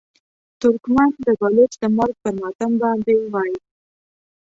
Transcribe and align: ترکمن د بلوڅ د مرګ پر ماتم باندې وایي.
ترکمن 0.61 1.09
د 1.25 1.27
بلوڅ 1.39 1.71
د 1.81 1.83
مرګ 1.97 2.15
پر 2.23 2.33
ماتم 2.41 2.71
باندې 2.83 3.15
وایي. 3.33 3.57